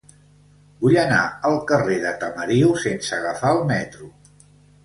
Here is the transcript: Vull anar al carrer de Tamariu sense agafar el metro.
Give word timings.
Vull 0.85 0.95
anar 1.01 1.19
al 1.49 1.59
carrer 1.71 1.99
de 2.05 2.15
Tamariu 2.23 2.73
sense 2.85 3.15
agafar 3.19 3.53
el 3.59 3.63
metro. 3.75 4.11